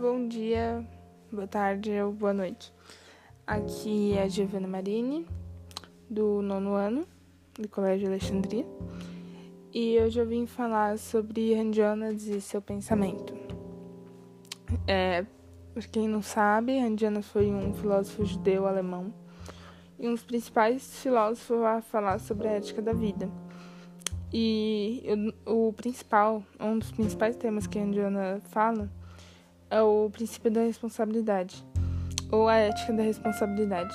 bom 0.00 0.26
dia, 0.26 0.82
boa 1.30 1.46
tarde 1.46 1.90
ou 2.00 2.10
boa 2.10 2.32
noite. 2.32 2.72
Aqui 3.46 4.14
é 4.14 4.22
a 4.22 4.28
Giovana 4.28 4.66
Marini, 4.66 5.26
do 6.08 6.40
nono 6.40 6.72
ano, 6.72 7.06
do 7.52 7.68
Colégio 7.68 8.08
Alexandria, 8.08 8.64
e 9.74 10.00
hoje 10.00 10.18
eu 10.18 10.26
vim 10.26 10.46
falar 10.46 10.96
sobre 10.96 11.54
Jonas 11.70 12.22
e 12.22 12.40
seu 12.40 12.62
pensamento. 12.62 13.34
É, 14.88 15.26
para 15.74 15.82
quem 15.82 16.08
não 16.08 16.22
sabe, 16.22 16.80
Jonas 16.96 17.26
foi 17.26 17.52
um 17.52 17.74
filósofo 17.74 18.24
judeu-alemão 18.24 19.12
e 19.98 20.08
um 20.08 20.14
dos 20.14 20.22
principais 20.22 21.02
filósofos 21.02 21.62
a 21.62 21.82
falar 21.82 22.18
sobre 22.20 22.48
a 22.48 22.52
ética 22.52 22.80
da 22.80 22.94
vida. 22.94 23.30
E 24.32 25.04
o 25.44 25.74
principal, 25.74 26.42
um 26.58 26.78
dos 26.78 26.90
principais 26.90 27.36
temas 27.36 27.66
que 27.66 27.78
a 27.78 27.82
Indiana 27.82 28.40
fala 28.44 28.88
é 29.70 29.80
o 29.80 30.10
princípio 30.10 30.50
da 30.50 30.62
responsabilidade, 30.62 31.64
ou 32.30 32.48
a 32.48 32.56
ética 32.56 32.92
da 32.92 33.02
responsabilidade. 33.02 33.94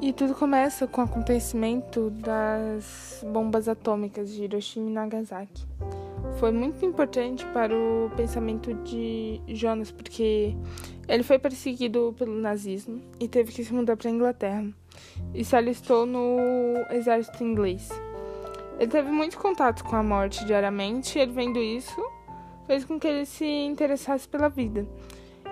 E 0.00 0.12
tudo 0.12 0.34
começa 0.34 0.86
com 0.86 1.00
o 1.00 1.04
acontecimento 1.04 2.10
das 2.10 3.24
bombas 3.30 3.68
atômicas 3.68 4.32
de 4.32 4.44
Hiroshima 4.44 4.90
e 4.90 4.92
Nagasaki. 4.92 5.64
Foi 6.40 6.50
muito 6.50 6.84
importante 6.84 7.46
para 7.46 7.72
o 7.72 8.10
pensamento 8.16 8.74
de 8.74 9.40
Jonas, 9.46 9.92
porque 9.92 10.56
ele 11.06 11.22
foi 11.22 11.38
perseguido 11.38 12.14
pelo 12.18 12.34
nazismo 12.34 13.00
e 13.20 13.28
teve 13.28 13.52
que 13.52 13.64
se 13.64 13.72
mudar 13.72 13.96
para 13.96 14.08
a 14.08 14.12
Inglaterra 14.12 14.66
e 15.34 15.44
se 15.44 15.54
alistou 15.54 16.04
no 16.04 16.28
exército 16.90 17.44
inglês. 17.44 17.88
Ele 18.80 18.90
teve 18.90 19.10
muito 19.10 19.38
contato 19.38 19.84
com 19.84 19.94
a 19.94 20.02
morte 20.02 20.44
diariamente, 20.44 21.18
ele 21.18 21.30
vendo 21.30 21.60
isso 21.60 22.11
fez 22.66 22.84
com 22.84 22.98
que 22.98 23.06
ele 23.06 23.24
se 23.24 23.44
interessasse 23.44 24.28
pela 24.28 24.48
vida. 24.48 24.86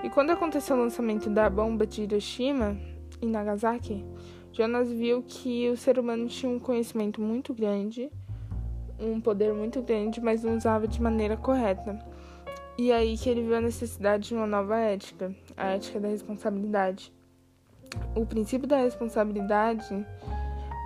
E 0.03 0.09
quando 0.09 0.31
aconteceu 0.31 0.77
o 0.77 0.81
lançamento 0.81 1.29
da 1.29 1.51
bomba 1.51 1.87
de 1.87 2.03
Hiroshima 2.03 2.77
e 3.21 3.27
Nagasaki, 3.27 4.05
Jonas 4.53 4.91
viu 4.91 5.23
que 5.23 5.69
o 5.71 5.77
ser 5.77 5.99
humano 5.99 6.27
tinha 6.27 6.51
um 6.51 6.59
conhecimento 6.59 7.21
muito 7.21 7.53
grande, 7.55 8.11
um 8.99 9.21
poder 9.21 9.53
muito 9.53 9.81
grande, 9.83 10.21
mas 10.21 10.43
não 10.43 10.57
usava 10.57 10.89
de 10.89 11.01
maneira 11.01 11.37
correta. 11.37 11.99
E 12.79 12.91
aí 12.93 13.17
que 13.17 13.29
ele 13.29 13.43
viu 13.43 13.57
a 13.57 13.61
necessidade 13.61 14.29
de 14.29 14.35
uma 14.35 14.47
nova 14.47 14.79
ética, 14.79 15.35
a 15.57 15.71
ética 15.73 16.01
da 16.01 16.09
responsabilidade. 16.09 17.13
O 18.15 18.25
princípio 18.25 18.67
da 18.67 18.79
responsabilidade 18.79 20.07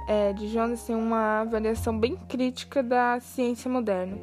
é, 0.08 0.32
de 0.32 0.48
Jonas 0.48 0.82
tem 0.82 0.96
uma 0.96 1.42
avaliação 1.42 1.98
bem 1.98 2.16
crítica 2.28 2.82
da 2.82 3.20
ciência 3.20 3.70
moderna. 3.70 4.18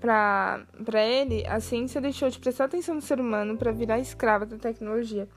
Para 0.00 0.66
ele, 1.04 1.46
a 1.46 1.58
ciência 1.58 2.00
deixou 2.00 2.28
de 2.28 2.38
prestar 2.38 2.64
atenção 2.64 2.94
no 2.94 3.00
ser 3.00 3.18
humano 3.18 3.56
para 3.56 3.72
virar 3.72 3.98
escrava 3.98 4.44
da 4.44 4.56
tecnologia. 4.56 5.28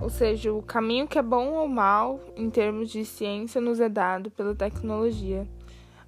Ou 0.00 0.08
seja, 0.08 0.52
o 0.52 0.62
caminho 0.62 1.06
que 1.06 1.18
é 1.18 1.22
bom 1.22 1.52
ou 1.52 1.68
mal 1.68 2.20
em 2.34 2.48
termos 2.48 2.90
de 2.90 3.04
ciência 3.04 3.60
nos 3.60 3.80
é 3.80 3.88
dado 3.88 4.30
pela 4.30 4.54
tecnologia. 4.54 5.46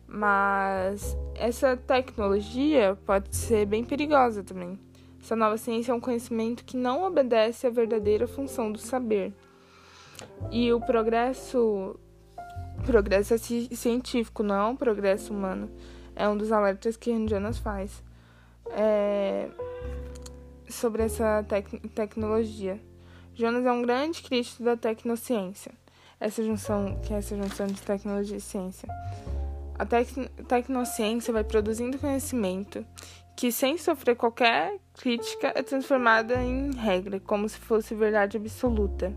Mas 0.06 1.16
essa 1.34 1.76
tecnologia 1.76 2.98
pode 3.04 3.34
ser 3.36 3.66
bem 3.66 3.84
perigosa 3.84 4.42
também. 4.42 4.78
Essa 5.20 5.36
nova 5.36 5.56
ciência 5.56 5.92
é 5.92 5.94
um 5.94 6.00
conhecimento 6.00 6.64
que 6.64 6.77
não 6.77 7.04
obedece 7.04 7.66
à 7.66 7.70
verdadeira 7.70 8.27
função 8.27 8.72
do 8.72 8.78
saber. 8.78 9.32
E 10.50 10.72
o 10.72 10.80
progresso 10.80 11.98
progresso 12.84 13.34
científico, 13.38 14.42
não 14.42 14.54
é 14.54 14.64
um 14.66 14.77
progresso 14.77 15.32
humano. 15.32 15.70
É 16.14 16.28
um 16.28 16.36
dos 16.36 16.52
alertas 16.52 16.96
que 16.96 17.10
Jonas 17.28 17.58
faz 17.58 18.02
é, 18.70 19.48
sobre 20.68 21.02
essa 21.02 21.44
tec 21.48 21.68
tecnologia. 21.94 22.80
Jonas 23.34 23.64
é 23.64 23.73
um 23.73 23.83
grande 23.83 24.23
crítico 24.23 24.62
da 24.62 24.77
tecnociência, 24.77 25.73
essa 26.20 26.42
junção, 26.42 27.00
que 27.02 27.14
é 27.14 27.18
essa 27.18 27.36
junção 27.36 27.67
de 27.67 27.80
tecnologia 27.80 28.36
e 28.36 28.40
ciência. 28.40 28.89
A 29.78 29.86
tec 29.86 30.08
tecnociência 30.46 31.33
vai 31.33 31.45
produzindo 31.45 31.98
conhecimento 31.98 32.84
que, 33.34 33.50
sem 33.50 33.79
sofrer 33.79 34.17
qualquer 34.17 34.79
crítica, 34.94 35.52
é 35.55 35.62
transformada 35.62 36.42
em 36.42 36.73
regra, 36.73 37.18
como 37.20 37.48
se 37.48 37.58
fosse 37.58 37.94
verdade 37.94 38.36
absoluta. 38.36 39.12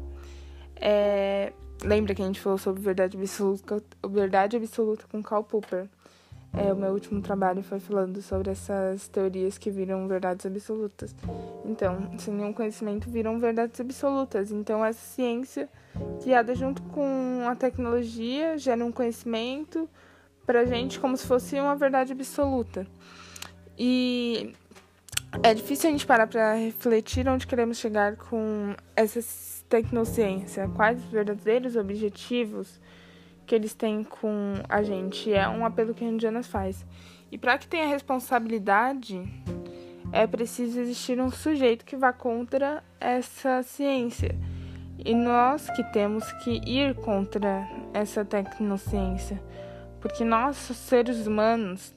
É, 0.77 1.51
Lembra 1.83 2.16
que 2.16 2.22
a 2.22 2.25
gente 2.25 2.39
falou 2.39 2.57
sobre 2.57 2.81
verdade 2.81 3.17
absoluta, 3.17 3.83
verdade 4.07 4.56
absoluta 4.56 5.06
com 5.09 5.22
Karl 5.22 5.44
Popper? 5.44 5.89
É, 6.57 6.71
o 6.71 6.75
meu 6.75 6.91
último 6.91 7.21
trabalho 7.21 7.61
foi 7.61 7.79
falando 7.79 8.21
sobre 8.21 8.51
essas 8.51 9.07
teorias 9.09 9.57
que 9.57 9.69
viram 9.69 10.07
verdades 10.07 10.45
absolutas. 10.45 11.13
Então, 11.66 12.17
sem 12.17 12.33
nenhum 12.33 12.53
conhecimento, 12.53 13.09
viram 13.09 13.39
verdades 13.39 13.79
absolutas. 13.79 14.51
Então, 14.51 14.83
essa 14.83 14.99
ciência, 14.99 15.69
criada 16.23 16.55
junto 16.55 16.81
com 16.83 17.45
a 17.49 17.55
tecnologia, 17.55 18.57
gera 18.57 18.85
um 18.85 18.91
conhecimento 18.91 19.89
pra 20.45 20.65
gente 20.65 20.99
como 20.99 21.17
se 21.17 21.27
fosse 21.27 21.59
uma 21.59 21.75
verdade 21.75 22.13
absoluta. 22.13 22.88
E 23.77 24.53
é 25.44 25.53
difícil 25.53 25.89
a 25.89 25.91
gente 25.91 26.05
parar 26.05 26.27
para 26.27 26.53
refletir 26.53 27.27
onde 27.27 27.45
queremos 27.45 27.77
chegar 27.77 28.15
com 28.15 28.73
essas 28.95 29.55
tecnociência, 29.67 30.69
quais 30.75 31.03
os 31.03 31.09
verdadeiros 31.09 31.75
objetivos 31.75 32.79
que 33.45 33.56
eles 33.56 33.73
têm 33.73 34.03
com 34.03 34.53
a 34.67 34.81
gente. 34.83 35.31
É 35.31 35.47
um 35.47 35.66
apelo 35.66 35.94
que 35.94 36.03
a 36.03 36.07
Indiana 36.07 36.44
faz. 36.44 36.85
E 37.31 37.38
para 37.38 37.57
que 37.57 37.67
tenha 37.67 37.88
responsabilidade, 37.88 39.22
é 40.11 40.25
preciso 40.25 40.79
existir 40.79 41.19
um 41.19 41.29
sujeito 41.29 41.85
que 41.85 41.95
vá 41.95 42.13
contra 42.13 42.83
essa 43.00 43.61
ciência. 43.63 44.35
E 44.97 45.13
nós 45.13 45.69
que 45.69 45.83
temos 45.91 46.31
que 46.44 46.61
ir 46.66 46.95
contra 46.95 47.67
essa 47.94 48.23
tecnociência. 48.23 49.41
Porque 50.00 50.23
nós, 50.23 50.56
seres 50.56 51.27
humanos, 51.27 51.94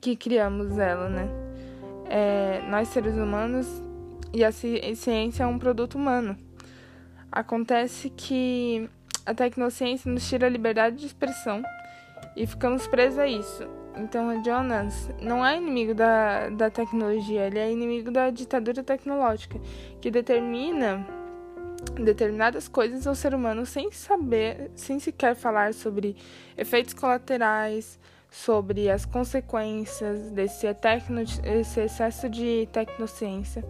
que 0.00 0.16
criamos 0.16 0.78
ela, 0.78 1.08
né? 1.08 1.28
É, 2.08 2.62
nós, 2.68 2.88
seres 2.88 3.14
humanos, 3.14 3.66
e 4.34 4.44
a 4.44 4.50
ciência 4.50 5.44
é 5.44 5.46
um 5.46 5.58
produto 5.58 5.94
humano. 5.94 6.36
Acontece 7.30 8.10
que 8.10 8.90
a 9.24 9.34
tecnociência 9.34 10.10
nos 10.10 10.28
tira 10.28 10.46
a 10.46 10.50
liberdade 10.50 10.96
de 10.96 11.06
expressão 11.06 11.62
e 12.36 12.46
ficamos 12.46 12.86
presos 12.86 13.18
a 13.18 13.26
isso. 13.26 13.66
Então, 13.96 14.42
Jonas 14.42 15.10
não 15.20 15.44
é 15.44 15.56
inimigo 15.56 15.94
da, 15.94 16.48
da 16.48 16.70
tecnologia, 16.70 17.46
ele 17.46 17.58
é 17.58 17.70
inimigo 17.70 18.10
da 18.10 18.30
ditadura 18.30 18.82
tecnológica, 18.82 19.60
que 20.00 20.10
determina 20.10 21.06
determinadas 21.94 22.68
coisas 22.68 23.06
ao 23.06 23.14
ser 23.14 23.34
humano 23.34 23.66
sem 23.66 23.90
saber, 23.90 24.70
sem 24.74 24.98
sequer 24.98 25.34
falar 25.34 25.74
sobre 25.74 26.16
efeitos 26.56 26.94
colaterais, 26.94 27.98
sobre 28.30 28.88
as 28.88 29.04
consequências 29.04 30.30
desse, 30.30 30.72
tecno, 30.74 31.20
esse 31.20 31.80
excesso 31.80 32.30
de 32.30 32.66
tecnociência. 32.72 33.62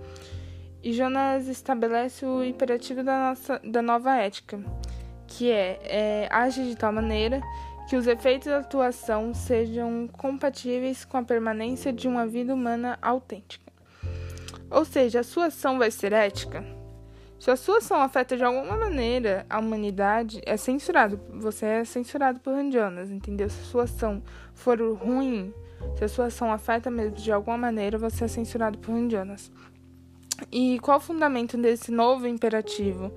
E 0.82 0.92
Jonas 0.92 1.48
estabelece 1.48 2.24
o 2.24 2.44
imperativo 2.44 3.02
da, 3.02 3.28
nossa, 3.28 3.60
da 3.64 3.82
nova 3.82 4.16
ética, 4.16 4.60
que 5.36 5.50
é, 5.50 5.78
é 5.84 6.28
age 6.30 6.64
de 6.64 6.76
tal 6.76 6.92
maneira 6.92 7.40
que 7.88 7.96
os 7.96 8.06
efeitos 8.06 8.48
da 8.48 8.58
atuação 8.58 9.34
sejam 9.34 10.08
compatíveis 10.08 11.04
com 11.04 11.16
a 11.16 11.22
permanência 11.22 11.92
de 11.92 12.06
uma 12.06 12.26
vida 12.26 12.54
humana 12.54 12.98
autêntica. 13.02 13.72
Ou 14.70 14.84
seja, 14.84 15.20
a 15.20 15.24
sua 15.24 15.46
ação 15.46 15.78
vai 15.78 15.90
ser 15.90 16.12
ética? 16.12 16.64
Se 17.38 17.50
a 17.50 17.56
sua 17.56 17.78
ação 17.78 18.00
afeta 18.00 18.36
de 18.36 18.44
alguma 18.44 18.76
maneira 18.76 19.44
a 19.50 19.58
humanidade, 19.58 20.40
é 20.46 20.56
censurado. 20.56 21.20
Você 21.34 21.66
é 21.66 21.84
censurado 21.84 22.40
por 22.40 22.54
Jonas, 22.70 23.10
entendeu? 23.10 23.50
Se 23.50 23.60
a 23.60 23.64
sua 23.64 23.82
ação 23.82 24.22
for 24.54 24.80
ruim, 24.94 25.52
se 25.96 26.04
a 26.04 26.08
sua 26.08 26.26
ação 26.26 26.52
afeta 26.52 26.90
mesmo 26.90 27.16
de 27.16 27.32
alguma 27.32 27.58
maneira, 27.58 27.98
você 27.98 28.24
é 28.24 28.28
censurado 28.28 28.78
por 28.78 28.94
Jonas. 29.10 29.50
E 30.50 30.78
qual 30.80 30.98
o 30.98 31.00
fundamento 31.00 31.56
desse 31.56 31.90
novo 31.90 32.26
imperativo? 32.26 33.12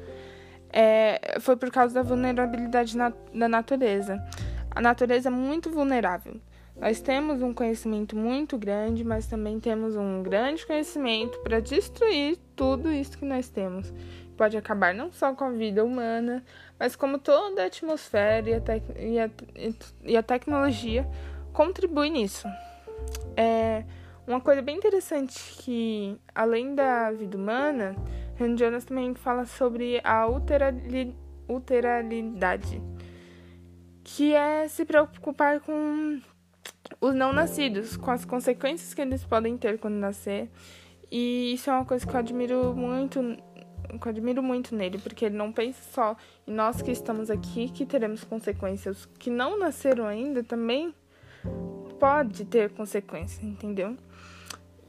É, 0.77 1.37
foi 1.39 1.55
por 1.55 1.71
causa 1.71 1.93
da 1.93 2.01
vulnerabilidade 2.01 2.97
na, 2.97 3.13
da 3.33 3.47
natureza. 3.47 4.21
A 4.69 4.81
natureza 4.81 5.29
é 5.29 5.31
muito 5.31 5.69
vulnerável. 5.69 6.35
Nós 6.75 6.99
temos 6.99 7.41
um 7.41 7.53
conhecimento 7.53 8.13
muito 8.17 8.57
grande, 8.57 9.01
mas 9.01 9.25
também 9.25 9.57
temos 9.57 9.95
um 9.95 10.21
grande 10.21 10.67
conhecimento 10.67 11.39
para 11.39 11.61
destruir 11.61 12.37
tudo 12.57 12.91
isso 12.91 13.17
que 13.17 13.23
nós 13.23 13.47
temos. 13.47 13.93
Pode 14.35 14.57
acabar 14.57 14.93
não 14.93 15.13
só 15.13 15.33
com 15.33 15.45
a 15.45 15.49
vida 15.51 15.85
humana, 15.85 16.43
mas 16.77 16.93
como 16.93 17.17
toda 17.19 17.63
a 17.63 17.67
atmosfera 17.67 18.49
e 18.49 18.53
a, 18.53 18.61
e 18.99 19.19
a, 19.19 19.29
e 20.03 20.17
a 20.17 20.21
tecnologia 20.21 21.07
contribui 21.53 22.09
nisso. 22.09 22.45
É, 23.37 23.85
uma 24.27 24.41
coisa 24.41 24.61
bem 24.61 24.77
interessante 24.77 25.39
que, 25.59 26.17
além 26.33 26.73
da 26.73 27.11
vida 27.11 27.37
humana, 27.37 27.95
Rand 28.39 28.57
Jonas 28.57 28.83
também 28.83 29.13
fala 29.13 29.45
sobre 29.45 30.01
a 30.03 30.25
uteralidade, 31.47 32.81
que 34.03 34.33
é 34.33 34.67
se 34.67 34.83
preocupar 34.83 35.59
com 35.59 36.19
os 36.99 37.13
não 37.13 37.31
nascidos, 37.31 37.95
com 37.95 38.11
as 38.11 38.25
consequências 38.25 38.93
que 38.93 39.01
eles 39.01 39.23
podem 39.23 39.57
ter 39.57 39.77
quando 39.79 39.95
nascer. 39.95 40.49
E 41.11 41.53
isso 41.53 41.69
é 41.69 41.73
uma 41.73 41.85
coisa 41.85 42.05
que 42.05 42.13
eu 42.13 42.19
admiro 42.19 42.73
muito, 42.75 43.21
que 44.01 44.07
eu 44.07 44.09
admiro 44.09 44.41
muito 44.41 44.75
nele, 44.75 44.97
porque 44.97 45.25
ele 45.25 45.37
não 45.37 45.51
pensa 45.51 45.81
só 45.91 46.17
em 46.47 46.51
nós 46.51 46.81
que 46.81 46.91
estamos 46.91 47.29
aqui 47.29 47.69
que 47.69 47.85
teremos 47.85 48.23
consequências, 48.23 49.05
que 49.19 49.29
não 49.29 49.57
nasceram 49.57 50.07
ainda 50.07 50.43
também 50.43 50.93
pode 51.99 52.45
ter 52.45 52.69
consequências, 52.71 53.43
entendeu? 53.43 53.95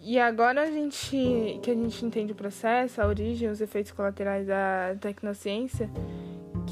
E 0.00 0.20
agora 0.20 0.62
a 0.62 0.70
gente 0.70 1.58
que 1.62 1.70
a 1.70 1.74
gente 1.74 2.04
entende 2.04 2.32
o 2.32 2.36
processo, 2.36 3.00
a 3.00 3.06
origem, 3.06 3.48
os 3.48 3.60
efeitos 3.60 3.90
colaterais 3.90 4.46
da 4.46 4.94
tecnociência, 5.00 5.90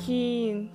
que 0.04 0.70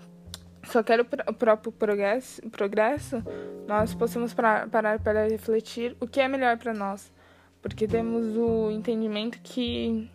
só 0.66 0.84
quer 0.84 1.00
o 1.00 1.34
próprio 1.34 1.72
progresso, 1.72 2.42
progresso 2.50 3.24
nós 3.68 3.94
possamos 3.94 4.34
parar 4.34 5.00
para 5.00 5.28
refletir 5.28 5.96
o 6.02 6.08
que 6.08 6.20
é 6.20 6.28
melhor 6.28 6.58
para 6.58 6.74
nós, 6.74 7.12
porque 7.62 7.88
temos 7.88 8.36
o 8.36 8.70
entendimento 8.72 9.40
que 9.42 10.10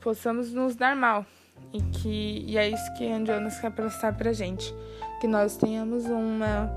possamos 0.00 0.52
nos 0.52 0.74
dar 0.74 0.96
mal 0.96 1.26
e 1.72 1.82
que 1.82 2.44
e 2.46 2.56
é 2.56 2.68
isso 2.68 2.94
que 2.94 3.06
a 3.06 3.22
Jonas 3.24 3.60
quer 3.60 3.70
passar 3.70 4.16
para 4.16 4.32
gente, 4.32 4.74
que 5.20 5.26
nós 5.26 5.56
tenhamos 5.56 6.06
uma 6.06 6.74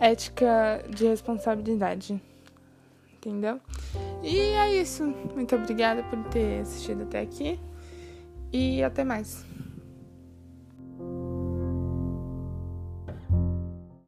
ética 0.00 0.84
de 0.88 1.06
responsabilidade, 1.06 2.20
entendeu? 3.16 3.60
E 4.22 4.38
é 4.38 4.80
isso. 4.80 5.04
Muito 5.34 5.54
obrigada 5.54 6.02
por 6.04 6.18
ter 6.24 6.60
assistido 6.60 7.02
até 7.02 7.20
aqui 7.20 7.58
e 8.52 8.82
até 8.82 9.04
mais. 9.04 9.44